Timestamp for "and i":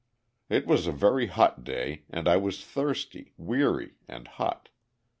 2.09-2.35